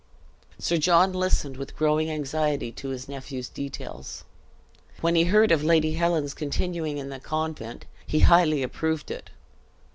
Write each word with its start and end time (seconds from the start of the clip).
Sir 0.57 0.77
John 0.77 1.13
listened 1.13 1.57
with 1.57 1.75
growing 1.75 2.09
anxiety 2.09 2.71
to 2.71 2.89
his 2.89 3.07
nephew's 3.07 3.49
details. 3.49 4.23
When 4.99 5.13
he 5.13 5.25
heard 5.25 5.51
of 5.51 5.63
Lady 5.63 5.93
Helen's 5.93 6.33
continuing 6.33 6.97
in 6.97 7.09
the 7.09 7.19
convent, 7.19 7.85
he 8.07 8.21
highly 8.21 8.63
approved 8.63 9.11
it. 9.11 9.29